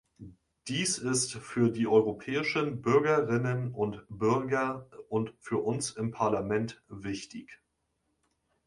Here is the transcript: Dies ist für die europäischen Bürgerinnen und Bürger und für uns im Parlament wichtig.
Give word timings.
Dies 0.67 0.97
ist 0.97 1.33
für 1.33 1.69
die 1.69 1.85
europäischen 1.85 2.81
Bürgerinnen 2.81 3.71
und 3.71 4.03
Bürger 4.09 4.89
und 5.09 5.31
für 5.37 5.57
uns 5.59 5.91
im 5.91 6.09
Parlament 6.09 6.81
wichtig. 6.89 7.61